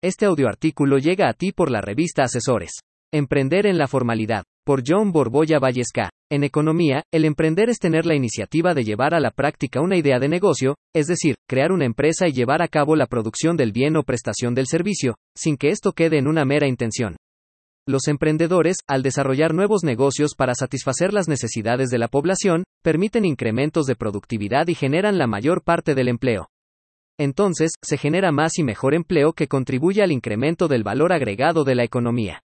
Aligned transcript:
Este 0.00 0.26
audioartículo 0.26 0.98
llega 0.98 1.28
a 1.28 1.32
ti 1.32 1.50
por 1.50 1.72
la 1.72 1.80
revista 1.80 2.22
Asesores. 2.22 2.70
Emprender 3.12 3.66
en 3.66 3.78
la 3.78 3.88
formalidad. 3.88 4.44
Por 4.64 4.84
John 4.86 5.10
Borboya 5.10 5.58
Vallesca. 5.58 6.10
En 6.30 6.44
economía, 6.44 7.02
el 7.12 7.24
emprender 7.24 7.68
es 7.68 7.80
tener 7.80 8.06
la 8.06 8.14
iniciativa 8.14 8.74
de 8.74 8.84
llevar 8.84 9.12
a 9.12 9.18
la 9.18 9.32
práctica 9.32 9.80
una 9.80 9.96
idea 9.96 10.20
de 10.20 10.28
negocio, 10.28 10.76
es 10.94 11.08
decir, 11.08 11.34
crear 11.48 11.72
una 11.72 11.84
empresa 11.84 12.28
y 12.28 12.32
llevar 12.32 12.62
a 12.62 12.68
cabo 12.68 12.94
la 12.94 13.06
producción 13.06 13.56
del 13.56 13.72
bien 13.72 13.96
o 13.96 14.04
prestación 14.04 14.54
del 14.54 14.68
servicio, 14.68 15.16
sin 15.36 15.56
que 15.56 15.70
esto 15.70 15.90
quede 15.90 16.18
en 16.18 16.28
una 16.28 16.44
mera 16.44 16.68
intención. 16.68 17.16
Los 17.84 18.06
emprendedores, 18.06 18.76
al 18.86 19.02
desarrollar 19.02 19.52
nuevos 19.52 19.82
negocios 19.82 20.36
para 20.36 20.54
satisfacer 20.54 21.12
las 21.12 21.26
necesidades 21.26 21.88
de 21.88 21.98
la 21.98 22.06
población, 22.06 22.62
permiten 22.84 23.24
incrementos 23.24 23.86
de 23.86 23.96
productividad 23.96 24.68
y 24.68 24.76
generan 24.76 25.18
la 25.18 25.26
mayor 25.26 25.64
parte 25.64 25.96
del 25.96 26.06
empleo. 26.06 26.46
Entonces, 27.18 27.72
se 27.82 27.98
genera 27.98 28.30
más 28.30 28.58
y 28.58 28.62
mejor 28.62 28.94
empleo 28.94 29.32
que 29.32 29.48
contribuye 29.48 30.02
al 30.02 30.12
incremento 30.12 30.68
del 30.68 30.84
valor 30.84 31.12
agregado 31.12 31.64
de 31.64 31.74
la 31.74 31.84
economía. 31.84 32.42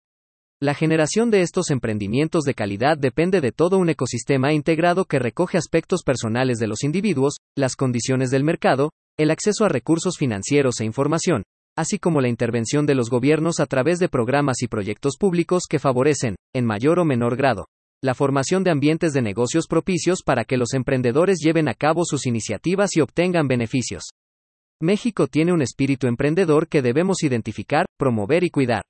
La 0.61 0.75
generación 0.75 1.31
de 1.31 1.41
estos 1.41 1.71
emprendimientos 1.71 2.43
de 2.43 2.55
calidad 2.55 2.99
depende 2.99 3.41
de 3.41 3.53
todo 3.53 3.79
un 3.79 3.89
ecosistema 3.89 4.53
integrado 4.53 5.05
que 5.05 5.21
recoge 5.21 5.57
aspectos 5.57 6.03
personales 6.03 6.59
de 6.59 6.67
los 6.67 6.83
individuos, 6.83 7.37
las 7.57 7.77
condiciones 7.77 8.31
del 8.31 8.45
mercado, 8.45 8.91
el 9.17 9.31
acceso 9.31 9.65
a 9.65 9.69
recursos 9.69 10.17
financieros 10.19 10.81
e 10.81 10.85
información, 10.85 11.45
así 11.77 11.99
como 11.99 12.21
la 12.21 12.29
intervención 12.29 12.87
de 12.87 12.97
los 12.97 13.09
gobiernos 13.09 13.61
a 13.61 13.67
través 13.67 14.01
de 14.01 14.09
programas 14.09 14.61
y 14.63 14.67
proyectos 14.67 15.17
públicos 15.17 15.63
que 15.69 15.79
favorecen, 15.79 16.35
en 16.53 16.67
mayor 16.67 16.99
o 16.99 17.05
menor 17.05 17.37
grado, 17.37 17.67
la 18.03 18.15
formación 18.15 18.65
de 18.65 18.73
ambientes 18.73 19.13
de 19.13 19.23
negocios 19.23 19.67
propicios 19.69 20.23
para 20.25 20.45
que 20.45 20.57
los 20.57 20.75
emprendedores 20.75 21.39
lleven 21.41 21.69
a 21.69 21.75
cabo 21.75 22.05
sus 22.05 22.27
iniciativas 22.27 22.97
y 22.97 23.01
obtengan 23.01 23.47
beneficios. 23.47 24.11
México 24.81 25.27
tiene 25.27 25.53
un 25.53 25.61
espíritu 25.61 26.07
emprendedor 26.07 26.69
que 26.69 26.83
debemos 26.83 27.25
identificar, 27.25 27.87
promover 27.99 28.45
y 28.45 28.51
cuidar. 28.51 28.83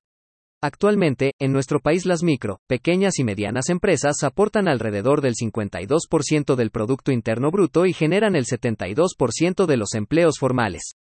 Actualmente, 0.60 1.32
en 1.38 1.50
nuestro 1.50 1.80
país 1.80 2.04
las 2.04 2.22
micro, 2.22 2.58
pequeñas 2.66 3.18
y 3.18 3.24
medianas 3.24 3.70
empresas 3.70 4.22
aportan 4.22 4.68
alrededor 4.68 5.22
del 5.22 5.32
52% 5.32 6.56
del 6.56 6.70
Producto 6.70 7.10
Interno 7.10 7.50
Bruto 7.50 7.86
y 7.86 7.94
generan 7.94 8.36
el 8.36 8.44
72% 8.44 9.64
de 9.64 9.76
los 9.78 9.94
empleos 9.94 10.34
formales. 10.38 10.92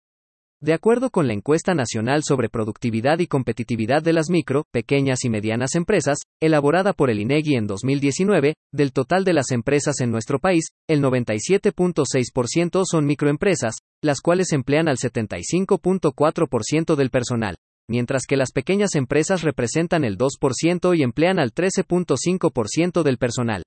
De 0.59 0.73
acuerdo 0.73 1.11
con 1.11 1.27
la 1.27 1.33
encuesta 1.33 1.75
nacional 1.75 2.23
sobre 2.23 2.49
productividad 2.49 3.19
y 3.19 3.27
competitividad 3.27 4.01
de 4.01 4.13
las 4.13 4.29
micro, 4.29 4.63
pequeñas 4.71 5.23
y 5.23 5.29
medianas 5.29 5.75
empresas, 5.75 6.17
elaborada 6.41 6.93
por 6.93 7.11
el 7.11 7.19
INEGI 7.19 7.55
en 7.55 7.67
2019, 7.67 8.55
del 8.71 8.91
total 8.91 9.23
de 9.23 9.33
las 9.33 9.51
empresas 9.51 9.99
en 9.99 10.09
nuestro 10.09 10.39
país, 10.39 10.69
el 10.87 11.01
97.6% 11.03 12.85
son 12.89 13.05
microempresas, 13.05 13.75
las 14.03 14.21
cuales 14.21 14.53
emplean 14.53 14.87
al 14.87 14.97
75.4% 14.97 16.95
del 16.95 17.09
personal, 17.09 17.55
mientras 17.89 18.23
que 18.27 18.37
las 18.37 18.51
pequeñas 18.51 18.95
empresas 18.95 19.41
representan 19.43 20.03
el 20.03 20.17
2% 20.17 20.97
y 20.97 21.03
emplean 21.03 21.39
al 21.39 21.53
13.5% 21.53 23.03
del 23.03 23.17
personal. 23.17 23.63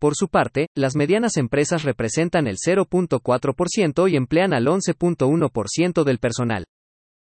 Por 0.00 0.16
su 0.16 0.28
parte, 0.28 0.66
las 0.76 0.96
medianas 0.96 1.36
empresas 1.36 1.84
representan 1.84 2.48
el 2.48 2.56
0.4% 2.56 4.10
y 4.10 4.16
emplean 4.16 4.52
al 4.52 4.66
11.1% 4.66 6.04
del 6.04 6.18
personal. 6.18 6.64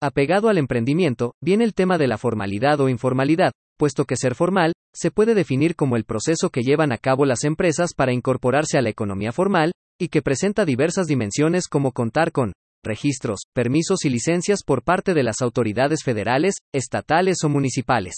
Apegado 0.02 0.50
al 0.50 0.58
emprendimiento, 0.60 1.34
viene 1.42 1.64
el 1.64 1.74
tema 1.74 1.98
de 1.98 2.08
la 2.08 2.18
formalidad 2.18 2.80
o 2.80 2.88
informalidad, 2.88 3.52
puesto 3.78 4.06
que 4.06 4.16
ser 4.16 4.36
formal, 4.36 4.74
se 4.94 5.10
puede 5.10 5.34
definir 5.34 5.76
como 5.76 5.96
el 5.96 6.06
proceso 6.06 6.52
que 6.52 6.62
llevan 6.62 6.92
a 6.92 6.98
cabo 6.98 7.26
las 7.26 7.44
empresas 7.44 7.94
para 7.94 8.14
incorporarse 8.14 8.78
a 8.78 8.82
la 8.82 8.90
economía 8.90 9.32
formal, 9.32 9.72
y 10.00 10.08
que 10.08 10.22
presenta 10.22 10.66
diversas 10.66 11.06
dimensiones 11.06 11.68
como 11.68 11.92
contar 11.92 12.32
con 12.32 12.54
registros, 12.84 13.42
permisos 13.54 14.06
y 14.06 14.10
licencias 14.10 14.64
por 14.66 14.84
parte 14.84 15.14
de 15.14 15.24
las 15.24 15.42
autoridades 15.42 16.04
federales, 16.04 16.56
estatales 16.74 17.38
o 17.44 17.50
municipales 17.50 18.16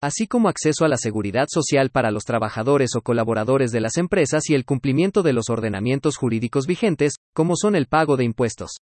así 0.00 0.26
como 0.26 0.48
acceso 0.48 0.84
a 0.84 0.88
la 0.88 0.96
seguridad 0.96 1.46
social 1.48 1.90
para 1.90 2.10
los 2.10 2.24
trabajadores 2.24 2.90
o 2.94 3.02
colaboradores 3.02 3.72
de 3.72 3.80
las 3.80 3.96
empresas 3.96 4.48
y 4.48 4.54
el 4.54 4.64
cumplimiento 4.64 5.22
de 5.22 5.32
los 5.32 5.50
ordenamientos 5.50 6.16
jurídicos 6.16 6.66
vigentes, 6.66 7.14
como 7.34 7.54
son 7.56 7.74
el 7.74 7.86
pago 7.86 8.16
de 8.16 8.24
impuestos. 8.24 8.78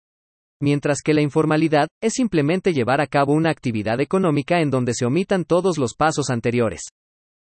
Mientras 0.61 1.01
que 1.03 1.13
la 1.13 1.21
informalidad 1.21 1.87
es 2.01 2.13
simplemente 2.13 2.71
llevar 2.71 3.01
a 3.01 3.07
cabo 3.07 3.33
una 3.33 3.49
actividad 3.49 3.99
económica 3.99 4.61
en 4.61 4.69
donde 4.69 4.93
se 4.93 5.05
omitan 5.05 5.43
todos 5.43 5.77
los 5.77 5.95
pasos 5.95 6.29
anteriores. 6.29 6.83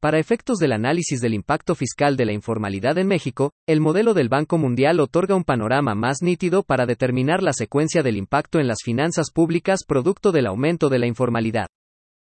Para 0.02 0.18
efectos 0.18 0.58
del 0.58 0.72
análisis 0.72 1.22
del 1.22 1.36
impacto 1.36 1.76
fiscal 1.76 2.18
de 2.18 2.26
la 2.26 2.34
informalidad 2.34 2.98
en 2.98 3.06
México, 3.06 3.52
el 3.68 3.82
modelo 3.82 4.16
del 4.16 4.30
Banco 4.30 4.58
Mundial 4.58 5.00
otorga 5.00 5.36
un 5.36 5.44
panorama 5.44 5.94
más 5.94 6.24
nítido 6.24 6.64
para 6.64 6.88
determinar 6.88 7.44
la 7.44 7.54
secuencia 7.54 8.02
del 8.02 8.18
impacto 8.18 8.60
en 8.60 8.66
las 8.66 8.80
finanzas 8.84 9.30
públicas 9.32 9.82
producto 9.88 10.32
del 10.32 10.48
aumento 10.48 10.90
de 10.90 10.98
la 10.98 11.06
informalidad. 11.06 11.68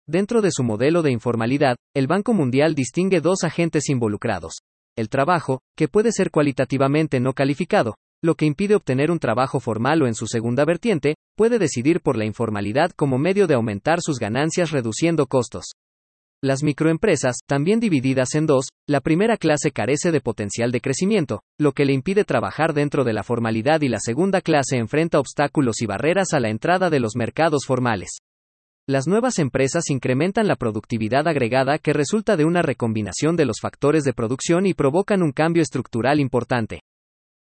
Dentro 0.04 0.42
de 0.42 0.50
su 0.50 0.64
modelo 0.64 1.03
de 1.03 1.12
informalidad, 1.12 1.76
el 1.94 2.08
Banco 2.08 2.34
Mundial 2.34 2.75
distingue 2.75 3.20
dos 3.20 3.44
agentes 3.44 3.88
involucrados. 3.88 4.62
El 4.97 5.08
trabajo, 5.08 5.60
que 5.76 5.87
puede 5.87 6.10
ser 6.10 6.32
cualitativamente 6.32 7.20
no 7.20 7.34
calificado, 7.34 7.94
lo 8.20 8.34
que 8.34 8.47
impide 8.47 8.75
obtener 8.75 9.12
un 9.12 9.20
trabajo 9.20 9.60
formal 9.60 10.02
o 10.02 10.08
en 10.08 10.14
su 10.16 10.26
segunda 10.26 10.64
vertiente, 10.64 11.14
puede 11.37 11.60
decidir 11.60 12.00
por 12.00 12.16
la 12.16 12.25
informalidad 12.25 12.91
como 12.91 13.16
medio 13.16 13.47
de 13.47 13.54
aumentar 13.54 14.00
sus 14.00 14.19
ganancias 14.19 14.72
reduciendo 14.72 15.26
costos. 15.26 15.66
Las 16.42 16.62
microempresas, 16.62 17.40
también 17.46 17.80
divididas 17.80 18.34
en 18.34 18.46
dos, 18.46 18.68
la 18.88 19.02
primera 19.02 19.36
clase 19.36 19.72
carece 19.72 20.10
de 20.10 20.22
potencial 20.22 20.72
de 20.72 20.80
crecimiento, 20.80 21.42
lo 21.58 21.72
que 21.72 21.84
le 21.84 21.92
impide 21.92 22.24
trabajar 22.24 22.72
dentro 22.72 23.04
de 23.04 23.12
la 23.12 23.22
formalidad 23.22 23.82
y 23.82 23.88
la 23.88 23.98
segunda 24.00 24.40
clase 24.40 24.78
enfrenta 24.78 25.20
obstáculos 25.20 25.82
y 25.82 25.86
barreras 25.86 26.32
a 26.32 26.40
la 26.40 26.48
entrada 26.48 26.88
de 26.88 26.98
los 26.98 27.14
mercados 27.14 27.66
formales. 27.66 28.20
Las 28.88 29.06
nuevas 29.06 29.38
empresas 29.38 29.90
incrementan 29.90 30.48
la 30.48 30.56
productividad 30.56 31.28
agregada 31.28 31.78
que 31.78 31.92
resulta 31.92 32.38
de 32.38 32.46
una 32.46 32.62
recombinación 32.62 33.36
de 33.36 33.44
los 33.44 33.60
factores 33.60 34.04
de 34.04 34.14
producción 34.14 34.64
y 34.64 34.72
provocan 34.72 35.22
un 35.22 35.32
cambio 35.32 35.62
estructural 35.62 36.20
importante. 36.20 36.80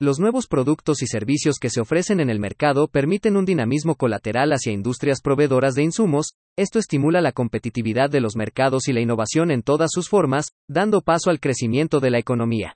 Los 0.00 0.18
nuevos 0.18 0.48
productos 0.48 1.02
y 1.02 1.06
servicios 1.06 1.58
que 1.60 1.70
se 1.70 1.80
ofrecen 1.80 2.20
en 2.20 2.30
el 2.30 2.40
mercado 2.40 2.88
permiten 2.88 3.36
un 3.36 3.44
dinamismo 3.44 3.94
colateral 3.94 4.50
hacia 4.50 4.72
industrias 4.72 5.20
proveedoras 5.20 5.74
de 5.74 5.82
insumos, 5.82 6.32
esto 6.56 6.78
estimula 6.78 7.20
la 7.20 7.32
competitividad 7.32 8.10
de 8.10 8.20
los 8.20 8.36
mercados 8.36 8.88
y 8.88 8.92
la 8.92 9.00
innovación 9.00 9.50
en 9.50 9.62
todas 9.62 9.90
sus 9.92 10.08
formas, 10.08 10.48
dando 10.68 11.00
paso 11.00 11.30
al 11.30 11.40
crecimiento 11.40 12.00
de 12.00 12.10
la 12.10 12.18
economía. 12.18 12.74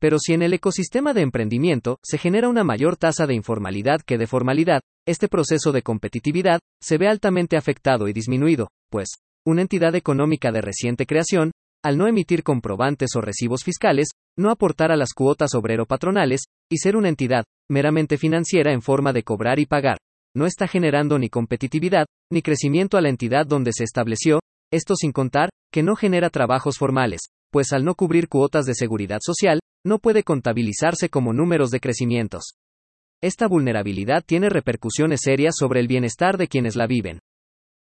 Pero 0.00 0.18
si 0.18 0.34
en 0.34 0.42
el 0.42 0.52
ecosistema 0.52 1.14
de 1.14 1.22
emprendimiento 1.22 1.98
se 2.02 2.18
genera 2.18 2.48
una 2.48 2.64
mayor 2.64 2.96
tasa 2.96 3.26
de 3.26 3.34
informalidad 3.34 4.00
que 4.02 4.18
de 4.18 4.26
formalidad, 4.26 4.80
este 5.06 5.28
proceso 5.28 5.72
de 5.72 5.82
competitividad 5.82 6.60
se 6.82 6.98
ve 6.98 7.08
altamente 7.08 7.56
afectado 7.56 8.08
y 8.08 8.12
disminuido, 8.12 8.68
pues, 8.90 9.08
una 9.46 9.62
entidad 9.62 9.94
económica 9.94 10.50
de 10.52 10.60
reciente 10.60 11.06
creación, 11.06 11.52
al 11.82 11.98
no 11.98 12.08
emitir 12.08 12.42
comprobantes 12.42 13.10
o 13.14 13.20
recibos 13.20 13.62
fiscales, 13.62 14.08
no 14.38 14.50
aportar 14.50 14.90
a 14.90 14.96
las 14.96 15.12
cuotas 15.12 15.54
obrero-patronales, 15.54 16.44
y 16.70 16.78
ser 16.78 16.96
una 16.96 17.10
entidad 17.10 17.44
meramente 17.70 18.16
financiera 18.16 18.72
en 18.72 18.80
forma 18.80 19.12
de 19.12 19.22
cobrar 19.22 19.58
y 19.58 19.66
pagar, 19.66 19.98
no 20.34 20.46
está 20.46 20.66
generando 20.66 21.18
ni 21.18 21.28
competitividad, 21.28 22.06
ni 22.30 22.42
crecimiento 22.42 22.96
a 22.96 23.00
la 23.00 23.08
entidad 23.08 23.46
donde 23.46 23.72
se 23.72 23.84
estableció, 23.84 24.40
esto 24.72 24.96
sin 24.96 25.12
contar, 25.12 25.50
que 25.72 25.82
no 25.82 25.96
genera 25.96 26.30
trabajos 26.30 26.78
formales, 26.78 27.20
pues 27.50 27.72
al 27.72 27.84
no 27.84 27.94
cubrir 27.94 28.28
cuotas 28.28 28.66
de 28.66 28.74
seguridad 28.74 29.18
social, 29.20 29.60
no 29.86 29.98
puede 29.98 30.22
contabilizarse 30.24 31.08
como 31.08 31.32
números 31.32 31.70
de 31.70 31.80
crecimientos. 31.80 32.54
Esta 33.22 33.46
vulnerabilidad 33.46 34.24
tiene 34.26 34.48
repercusiones 34.48 35.20
serias 35.22 35.54
sobre 35.56 35.80
el 35.80 35.86
bienestar 35.86 36.36
de 36.36 36.48
quienes 36.48 36.76
la 36.76 36.86
viven. 36.86 37.20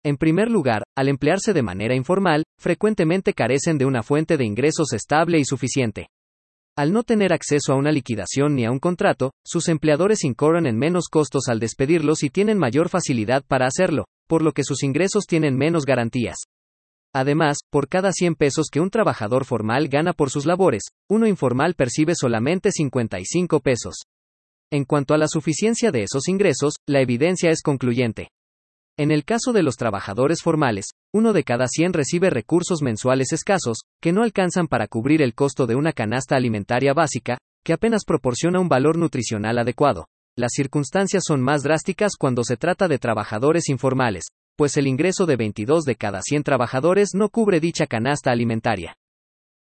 En 0.03 0.17
primer 0.17 0.49
lugar, 0.49 0.83
al 0.95 1.09
emplearse 1.09 1.53
de 1.53 1.63
manera 1.63 1.95
informal, 1.95 2.43
frecuentemente 2.59 3.33
carecen 3.33 3.77
de 3.77 3.85
una 3.85 4.03
fuente 4.03 4.37
de 4.37 4.45
ingresos 4.45 4.93
estable 4.93 5.39
y 5.39 5.45
suficiente. 5.45 6.07
Al 6.77 6.93
no 6.93 7.01
tener 7.01 7.33
acceso 7.33 7.73
a 7.73 7.75
una 7.75 7.91
liquidación 7.91 8.53
ni 8.53 8.63
a 8.63 8.69
un 8.69 8.77
contrato, 8.77 9.31
sus 9.43 9.67
empleadores 9.67 10.23
incurren 10.23 10.67
en 10.67 10.77
menos 10.77 11.07
costos 11.09 11.47
al 11.47 11.59
despedirlos 11.59 12.21
y 12.21 12.29
tienen 12.29 12.59
mayor 12.59 12.89
facilidad 12.89 13.43
para 13.47 13.65
hacerlo, 13.65 14.05
por 14.27 14.43
lo 14.43 14.51
que 14.51 14.63
sus 14.63 14.83
ingresos 14.83 15.25
tienen 15.25 15.57
menos 15.57 15.85
garantías. 15.85 16.37
Además, 17.15 17.57
por 17.71 17.87
cada 17.87 18.11
100 18.11 18.35
pesos 18.35 18.67
que 18.71 18.79
un 18.79 18.91
trabajador 18.91 19.43
formal 19.43 19.87
gana 19.87 20.13
por 20.13 20.29
sus 20.29 20.45
labores, 20.45 20.83
uno 21.09 21.25
informal 21.25 21.73
percibe 21.73 22.13
solamente 22.13 22.71
55 22.71 23.59
pesos. 23.61 24.03
En 24.71 24.85
cuanto 24.85 25.15
a 25.15 25.17
la 25.17 25.27
suficiencia 25.27 25.89
de 25.89 26.03
esos 26.03 26.27
ingresos, 26.27 26.75
la 26.87 27.01
evidencia 27.01 27.49
es 27.49 27.63
concluyente. 27.63 28.27
En 28.99 29.11
el 29.11 29.25
caso 29.25 29.53
de 29.53 29.61
los 29.61 29.75
trabajadores 29.75 30.41
formales, 30.41 30.87
uno 31.13 31.31
de 31.31 31.43
cada 31.43 31.67
100 31.67 31.93
recibe 31.93 32.31
recursos 32.31 32.81
mensuales 32.81 33.31
escasos, 33.31 33.81
que 34.01 34.11
no 34.11 34.23
alcanzan 34.23 34.67
para 34.67 34.87
cubrir 34.87 35.21
el 35.21 35.35
costo 35.35 35.67
de 35.67 35.75
una 35.75 35.93
canasta 35.93 36.35
alimentaria 36.35 36.93
básica, 36.95 37.37
que 37.63 37.73
apenas 37.73 38.05
proporciona 38.05 38.59
un 38.59 38.69
valor 38.69 38.97
nutricional 38.97 39.59
adecuado. 39.59 40.07
Las 40.35 40.53
circunstancias 40.55 41.23
son 41.27 41.41
más 41.41 41.61
drásticas 41.61 42.13
cuando 42.17 42.43
se 42.43 42.57
trata 42.57 42.87
de 42.87 42.97
trabajadores 42.97 43.69
informales, 43.69 44.25
pues 44.55 44.77
el 44.77 44.87
ingreso 44.87 45.27
de 45.27 45.35
22 45.35 45.83
de 45.83 45.95
cada 45.95 46.21
100 46.23 46.41
trabajadores 46.41 47.09
no 47.13 47.29
cubre 47.29 47.59
dicha 47.59 47.85
canasta 47.85 48.31
alimentaria. 48.31 48.95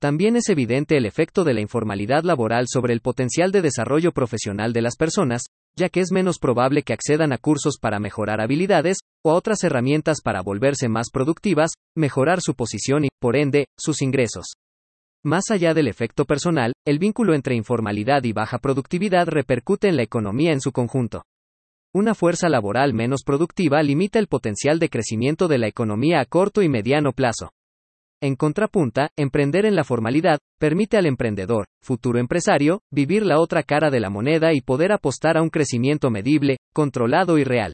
También 0.02 0.36
es 0.36 0.50
evidente 0.50 0.98
el 0.98 1.06
efecto 1.06 1.46
de 1.46 1.54
la 1.54 1.62
informalidad 1.62 2.24
laboral 2.24 2.66
sobre 2.68 2.92
el 2.92 3.00
potencial 3.00 3.52
de 3.54 3.62
desarrollo 3.62 4.12
profesional 4.12 4.74
de 4.74 4.82
las 4.82 4.98
personas, 4.98 5.44
ya 5.78 5.90
que 5.90 6.00
es 6.00 6.12
menos 6.12 6.40
probable 6.40 6.84
que 6.84 6.94
accedan 6.94 7.34
a 7.34 7.38
cursos 7.38 7.78
para 7.80 8.00
mejorar 8.00 8.42
habilidades, 8.42 8.98
o 9.24 9.32
a 9.32 9.36
otras 9.36 9.64
herramientas 9.64 10.22
para 10.24 10.42
volverse 10.42 10.90
más 10.90 11.10
productivas, 11.12 11.72
mejorar 11.96 12.42
su 12.42 12.56
posición 12.56 13.06
y, 13.06 13.10
por 13.20 13.36
ende, 13.36 13.66
sus 13.78 14.02
ingresos. 14.02 14.54
Más 15.24 15.52
allá 15.52 15.74
del 15.74 15.88
efecto 15.88 16.26
personal, 16.26 16.74
el 16.86 16.98
vínculo 16.98 17.36
entre 17.36 17.56
informalidad 17.56 18.24
y 18.24 18.34
baja 18.34 18.58
productividad 18.58 19.28
repercute 19.28 19.88
en 19.88 19.96
la 19.96 20.04
economía 20.04 20.52
en 20.52 20.62
su 20.62 20.72
conjunto. 20.72 21.24
Una 21.94 22.16
fuerza 22.16 22.50
laboral 22.50 22.94
menos 22.94 23.22
productiva 23.24 23.84
limita 23.84 24.18
el 24.18 24.28
potencial 24.28 24.80
de 24.80 24.90
crecimiento 24.90 25.48
de 25.48 25.58
la 25.58 25.68
economía 25.68 26.22
a 26.22 26.26
corto 26.26 26.62
y 26.62 26.70
mediano 26.70 27.12
plazo. 27.12 27.52
En 28.24 28.36
contrapunta, 28.36 29.10
emprender 29.18 29.66
en 29.66 29.76
la 29.76 29.84
formalidad 29.84 30.38
permite 30.60 30.96
al 30.96 31.08
emprendedor, 31.08 31.66
futuro 31.82 32.20
empresario, 32.20 32.82
vivir 32.92 33.26
la 33.26 33.40
otra 33.40 33.64
cara 33.64 33.90
de 33.90 34.00
la 34.00 34.12
moneda 34.12 34.54
y 34.54 34.62
poder 34.62 34.92
apostar 34.92 35.38
a 35.38 35.42
un 35.42 35.50
crecimiento 35.50 36.12
medible, 36.12 36.58
controlado 36.72 37.40
y 37.40 37.44
real. 37.44 37.74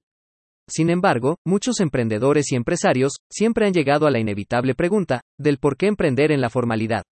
Sin 0.70 0.90
embargo, 0.90 1.36
muchos 1.46 1.82
emprendedores 1.82 2.50
y 2.54 2.56
empresarios 2.56 3.18
siempre 3.30 3.68
han 3.68 3.74
llegado 3.74 4.08
a 4.08 4.12
la 4.12 4.20
inevitable 4.20 4.74
pregunta 4.74 5.20
del 5.38 5.58
por 5.58 5.76
qué 5.76 5.88
emprender 5.88 6.32
en 6.32 6.40
la 6.40 6.50
formalidad. 6.50 7.04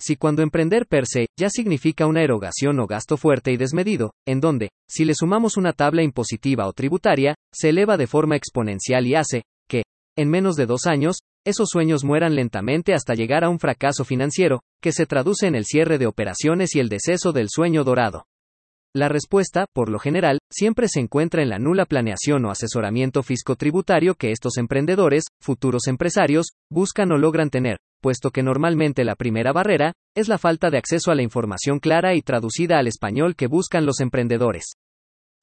Si 0.00 0.16
cuando 0.16 0.42
emprender 0.42 0.86
per 0.88 1.06
se 1.06 1.26
ya 1.38 1.50
significa 1.50 2.06
una 2.06 2.24
erogación 2.24 2.80
o 2.80 2.88
gasto 2.88 3.16
fuerte 3.16 3.52
y 3.52 3.56
desmedido, 3.56 4.14
en 4.26 4.40
donde, 4.40 4.70
si 4.88 5.04
le 5.04 5.14
sumamos 5.14 5.56
una 5.56 5.72
tabla 5.72 6.02
impositiva 6.02 6.66
o 6.66 6.72
tributaria, 6.72 7.36
se 7.52 7.68
eleva 7.68 7.96
de 7.96 8.08
forma 8.08 8.34
exponencial 8.34 9.06
y 9.06 9.14
hace 9.14 9.42
que, 9.68 9.84
en 10.16 10.28
menos 10.28 10.56
de 10.56 10.66
dos 10.66 10.86
años, 10.86 11.18
esos 11.44 11.68
sueños 11.70 12.04
mueran 12.04 12.34
lentamente 12.34 12.94
hasta 12.94 13.14
llegar 13.14 13.44
a 13.44 13.48
un 13.48 13.58
fracaso 13.58 14.04
financiero, 14.04 14.62
que 14.82 14.92
se 14.92 15.06
traduce 15.06 15.46
en 15.46 15.54
el 15.54 15.64
cierre 15.64 15.98
de 15.98 16.06
operaciones 16.06 16.74
y 16.74 16.80
el 16.80 16.88
deceso 16.88 17.32
del 17.32 17.48
sueño 17.50 17.84
dorado. 17.84 18.26
La 18.96 19.08
respuesta, 19.08 19.66
por 19.72 19.88
lo 19.88 19.98
general, 19.98 20.38
siempre 20.50 20.86
se 20.88 21.00
encuentra 21.00 21.42
en 21.42 21.48
la 21.48 21.58
nula 21.58 21.84
planeación 21.84 22.44
o 22.44 22.50
asesoramiento 22.50 23.24
fisco-tributario 23.24 24.14
que 24.14 24.30
estos 24.30 24.56
emprendedores, 24.56 25.24
futuros 25.40 25.88
empresarios, 25.88 26.52
buscan 26.70 27.10
o 27.10 27.18
logran 27.18 27.50
tener, 27.50 27.78
puesto 28.00 28.30
que 28.30 28.44
normalmente 28.44 29.02
la 29.02 29.16
primera 29.16 29.52
barrera 29.52 29.94
es 30.14 30.28
la 30.28 30.38
falta 30.38 30.70
de 30.70 30.78
acceso 30.78 31.10
a 31.10 31.16
la 31.16 31.22
información 31.22 31.80
clara 31.80 32.14
y 32.14 32.22
traducida 32.22 32.78
al 32.78 32.86
español 32.86 33.34
que 33.34 33.48
buscan 33.48 33.84
los 33.84 33.98
emprendedores. 33.98 34.76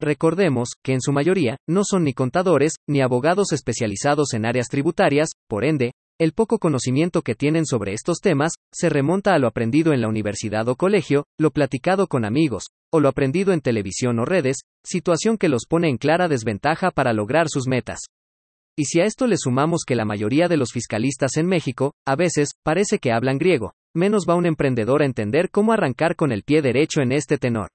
Recordemos 0.01 0.69
que 0.83 0.93
en 0.93 0.99
su 0.99 1.11
mayoría 1.11 1.57
no 1.69 1.83
son 1.83 2.05
ni 2.05 2.13
contadores, 2.13 2.73
ni 2.89 3.01
abogados 3.01 3.51
especializados 3.53 4.33
en 4.33 4.47
áreas 4.47 4.67
tributarias, 4.67 5.29
por 5.47 5.63
ende, 5.63 5.91
el 6.19 6.33
poco 6.33 6.57
conocimiento 6.57 7.21
que 7.21 7.35
tienen 7.35 7.67
sobre 7.67 7.93
estos 7.93 8.17
temas 8.19 8.53
se 8.73 8.89
remonta 8.89 9.35
a 9.35 9.37
lo 9.37 9.47
aprendido 9.47 9.93
en 9.93 10.01
la 10.01 10.07
universidad 10.07 10.67
o 10.69 10.75
colegio, 10.75 11.25
lo 11.39 11.51
platicado 11.51 12.07
con 12.07 12.25
amigos, 12.25 12.69
o 12.91 12.99
lo 12.99 13.09
aprendido 13.09 13.53
en 13.53 13.61
televisión 13.61 14.17
o 14.17 14.25
redes, 14.25 14.61
situación 14.83 15.37
que 15.37 15.49
los 15.49 15.65
pone 15.69 15.87
en 15.87 15.97
clara 15.97 16.27
desventaja 16.27 16.89
para 16.89 17.13
lograr 17.13 17.47
sus 17.47 17.67
metas. 17.67 17.99
Y 18.75 18.85
si 18.85 19.01
a 19.01 19.05
esto 19.05 19.27
le 19.27 19.37
sumamos 19.37 19.81
que 19.85 19.95
la 19.95 20.05
mayoría 20.05 20.47
de 20.47 20.57
los 20.57 20.71
fiscalistas 20.71 21.37
en 21.37 21.45
México, 21.45 21.93
a 22.07 22.15
veces, 22.15 22.49
parece 22.63 22.97
que 22.97 23.11
hablan 23.11 23.37
griego, 23.37 23.73
menos 23.93 24.25
va 24.27 24.33
un 24.33 24.47
emprendedor 24.47 25.03
a 25.03 25.05
entender 25.05 25.51
cómo 25.51 25.73
arrancar 25.73 26.15
con 26.15 26.31
el 26.31 26.41
pie 26.41 26.63
derecho 26.63 27.01
en 27.01 27.11
este 27.11 27.37
tenor. 27.37 27.69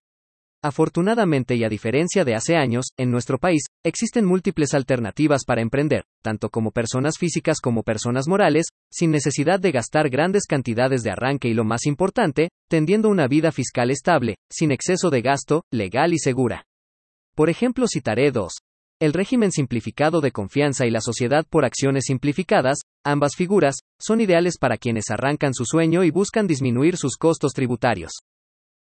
Afortunadamente 0.66 1.54
y 1.54 1.62
a 1.62 1.68
diferencia 1.68 2.24
de 2.24 2.34
hace 2.34 2.56
años, 2.56 2.86
en 2.96 3.12
nuestro 3.12 3.38
país, 3.38 3.66
existen 3.84 4.24
múltiples 4.24 4.74
alternativas 4.74 5.44
para 5.46 5.62
emprender, 5.62 6.02
tanto 6.24 6.50
como 6.50 6.72
personas 6.72 7.18
físicas 7.18 7.60
como 7.60 7.84
personas 7.84 8.26
morales, 8.26 8.66
sin 8.90 9.12
necesidad 9.12 9.60
de 9.60 9.70
gastar 9.70 10.10
grandes 10.10 10.44
cantidades 10.44 11.04
de 11.04 11.12
arranque 11.12 11.46
y 11.46 11.54
lo 11.54 11.62
más 11.62 11.86
importante, 11.86 12.48
tendiendo 12.68 13.08
una 13.08 13.28
vida 13.28 13.52
fiscal 13.52 13.92
estable, 13.92 14.38
sin 14.50 14.72
exceso 14.72 15.08
de 15.08 15.22
gasto, 15.22 15.62
legal 15.70 16.12
y 16.12 16.18
segura. 16.18 16.64
Por 17.36 17.48
ejemplo, 17.48 17.86
citaré 17.86 18.32
dos. 18.32 18.54
El 19.00 19.12
régimen 19.12 19.52
simplificado 19.52 20.20
de 20.20 20.32
confianza 20.32 20.84
y 20.84 20.90
la 20.90 21.00
sociedad 21.00 21.46
por 21.48 21.64
acciones 21.64 22.06
simplificadas, 22.06 22.78
ambas 23.04 23.36
figuras, 23.36 23.76
son 24.00 24.20
ideales 24.20 24.58
para 24.58 24.78
quienes 24.78 25.10
arrancan 25.10 25.54
su 25.54 25.64
sueño 25.64 26.02
y 26.02 26.10
buscan 26.10 26.48
disminuir 26.48 26.96
sus 26.96 27.16
costos 27.16 27.52
tributarios. 27.52 28.10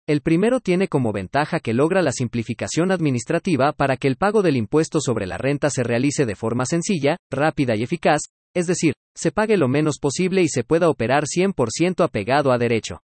El 0.06 0.20
primero 0.20 0.60
tiene 0.60 0.86
como 0.86 1.12
ventaja 1.12 1.60
que 1.60 1.72
logra 1.72 2.02
la 2.02 2.12
simplificación 2.12 2.92
administrativa 2.92 3.72
para 3.72 3.96
que 3.96 4.06
el 4.06 4.16
pago 4.16 4.42
del 4.42 4.58
impuesto 4.58 5.00
sobre 5.00 5.26
la 5.26 5.38
renta 5.38 5.70
se 5.70 5.82
realice 5.82 6.26
de 6.26 6.34
forma 6.34 6.66
sencilla, 6.66 7.16
rápida 7.30 7.74
y 7.74 7.84
eficaz, 7.84 8.20
es 8.54 8.66
decir, 8.66 8.92
se 9.16 9.32
pague 9.32 9.56
lo 9.56 9.66
menos 9.66 9.96
posible 9.98 10.42
y 10.42 10.48
se 10.48 10.62
pueda 10.62 10.90
operar 10.90 11.24
100% 11.24 12.04
apegado 12.04 12.52
a 12.52 12.58
derecho. 12.58 13.00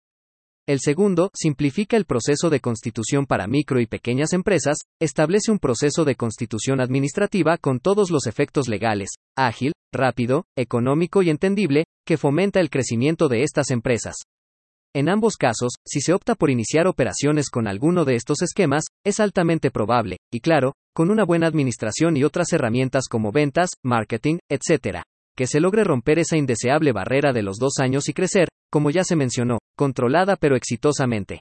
El 0.69 0.81
segundo, 0.81 1.31
simplifica 1.33 1.97
el 1.97 2.05
proceso 2.05 2.51
de 2.51 2.61
constitución 2.61 3.25
para 3.25 3.47
micro 3.47 3.81
y 3.81 3.87
pequeñas 3.87 4.35
empresas, 4.35 4.77
establece 5.01 5.51
un 5.51 5.59
proceso 5.59 6.05
de 6.05 6.17
constitución 6.17 6.83
administrativa 6.83 7.57
con 7.57 7.81
todos 7.81 8.11
los 8.11 8.27
efectos 8.27 8.69
legales, 8.69 9.09
ágil, 9.39 9.73
rápido, 9.91 10.45
económico 10.55 11.23
y 11.23 11.31
entendible, 11.31 11.85
que 12.07 12.19
fomenta 12.19 12.61
el 12.61 12.69
crecimiento 12.69 13.29
de 13.29 13.43
estas 13.43 13.71
empresas. 13.71 14.17
En 14.93 15.09
ambos 15.09 15.37
casos, 15.37 15.75
si 15.87 16.01
se 16.01 16.13
opta 16.13 16.35
por 16.35 16.51
iniciar 16.51 16.89
operaciones 16.89 17.49
con 17.49 17.69
alguno 17.69 18.05
de 18.05 18.17
estos 18.17 18.43
esquemas, 18.43 18.87
es 19.05 19.21
altamente 19.21 19.71
probable, 19.71 20.17
y 20.33 20.41
claro, 20.41 20.75
con 20.93 21.13
una 21.13 21.25
buena 21.25 21.47
administración 21.47 22.17
y 22.17 22.25
otras 22.25 22.53
herramientas 22.53 23.05
como 23.09 23.31
ventas, 23.31 23.71
marketing, 23.85 24.39
etc., 24.51 25.03
que 25.37 25.47
se 25.47 25.61
logre 25.61 25.85
romper 25.85 26.19
esa 26.19 26.37
indeseable 26.37 26.91
barrera 26.91 27.33
de 27.33 27.43
los 27.43 27.59
dos 27.59 27.79
años 27.79 28.09
y 28.09 28.15
crecer, 28.15 28.49
como 28.69 28.91
ya 28.91 29.05
se 29.05 29.15
mencionó, 29.15 29.61
controlada 29.77 30.35
pero 30.35 30.57
exitosamente. 30.57 31.41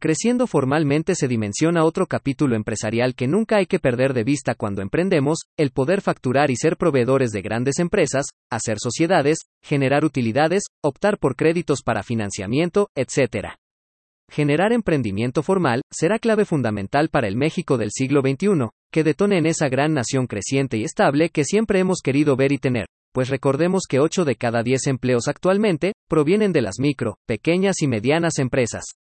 Creciendo 0.00 0.46
formalmente 0.46 1.16
se 1.16 1.26
dimensiona 1.26 1.82
otro 1.82 2.06
capítulo 2.06 2.54
empresarial 2.54 3.16
que 3.16 3.26
nunca 3.26 3.56
hay 3.56 3.66
que 3.66 3.80
perder 3.80 4.14
de 4.14 4.22
vista 4.22 4.54
cuando 4.54 4.80
emprendemos, 4.80 5.38
el 5.56 5.72
poder 5.72 6.02
facturar 6.02 6.52
y 6.52 6.56
ser 6.56 6.76
proveedores 6.76 7.32
de 7.32 7.42
grandes 7.42 7.80
empresas, 7.80 8.26
hacer 8.48 8.76
sociedades, 8.80 9.38
generar 9.60 10.04
utilidades, 10.04 10.62
optar 10.84 11.18
por 11.18 11.34
créditos 11.34 11.82
para 11.82 12.04
financiamiento, 12.04 12.90
etc. 12.94 13.54
Generar 14.30 14.72
emprendimiento 14.72 15.42
formal 15.42 15.82
será 15.90 16.20
clave 16.20 16.44
fundamental 16.44 17.08
para 17.08 17.26
el 17.26 17.36
México 17.36 17.76
del 17.76 17.90
siglo 17.90 18.20
XXI, 18.20 18.68
que 18.92 19.02
detone 19.02 19.38
en 19.38 19.46
esa 19.46 19.68
gran 19.68 19.94
nación 19.94 20.28
creciente 20.28 20.76
y 20.76 20.84
estable 20.84 21.30
que 21.30 21.42
siempre 21.42 21.80
hemos 21.80 22.02
querido 22.04 22.36
ver 22.36 22.52
y 22.52 22.58
tener, 22.58 22.86
pues 23.12 23.30
recordemos 23.30 23.82
que 23.88 23.98
8 23.98 24.24
de 24.24 24.36
cada 24.36 24.62
10 24.62 24.86
empleos 24.86 25.26
actualmente 25.26 25.94
provienen 26.08 26.52
de 26.52 26.62
las 26.62 26.78
micro, 26.78 27.16
pequeñas 27.26 27.82
y 27.82 27.88
medianas 27.88 28.38
empresas. 28.38 28.97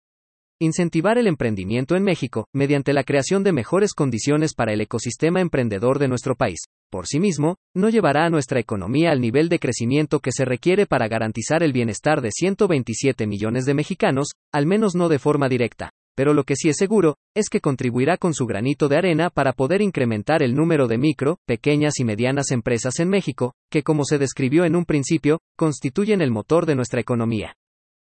Incentivar 0.58 1.19
el 1.19 1.26
emprendimiento 1.26 1.97
en 1.97 2.03
México, 2.03 2.47
mediante 2.55 2.94
la 2.94 3.05
creación 3.05 3.44
de 3.44 3.53
mejores 3.53 3.93
condiciones 3.93 4.55
para 4.55 4.73
el 4.73 4.81
ecosistema 4.81 5.43
emprendedor 5.43 5.99
de 5.99 6.08
nuestro 6.08 6.35
país, 6.35 6.61
por 6.91 7.06
sí 7.06 7.20
mismo, 7.20 7.56
no 7.75 7.91
llevará 7.91 8.25
a 8.25 8.31
nuestra 8.31 8.58
economía 8.58 9.11
al 9.11 9.20
nivel 9.20 9.50
de 9.50 9.58
crecimiento 9.58 10.20
que 10.20 10.32
se 10.32 10.46
requiere 10.46 10.86
para 10.86 11.08
garantizar 11.08 11.63
el 11.63 11.75
bienestar 11.75 12.22
de 12.22 12.31
127 12.31 13.27
millones 13.27 13.67
de 13.67 13.75
mexicanos, 13.75 14.29
al 14.51 14.65
menos 14.65 14.94
no 14.94 15.10
de 15.10 15.19
forma 15.19 15.51
directa. 15.51 15.91
Pero 16.17 16.32
lo 16.32 16.44
que 16.44 16.56
sí 16.56 16.70
es 16.70 16.77
seguro, 16.79 17.17
es 17.34 17.51
que 17.51 17.60
contribuirá 17.60 18.17
con 18.17 18.32
su 18.32 18.46
granito 18.46 18.89
de 18.89 18.96
arena 18.96 19.29
para 19.29 19.53
poder 19.53 19.82
incrementar 19.82 20.43
el 20.43 20.55
número 20.55 20.89
de 20.89 20.96
micro, 20.96 21.36
pequeñas 21.44 22.01
y 22.01 22.05
medianas 22.05 22.51
empresas 22.51 22.98
en 22.98 23.10
México, 23.10 23.53
que 23.70 23.82
como 23.82 24.05
se 24.05 24.17
describió 24.17 24.65
en 24.65 24.75
un 24.75 24.86
principio, 24.86 25.41
constituyen 25.55 26.22
el 26.22 26.31
motor 26.31 26.65
de 26.65 26.77
nuestra 26.77 27.03
economía. 27.03 27.56